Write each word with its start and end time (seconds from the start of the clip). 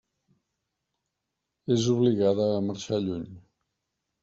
És 1.77 1.85
obligada 1.97 2.49
a 2.57 2.67
marxar 2.71 3.03
lluny. 3.07 3.31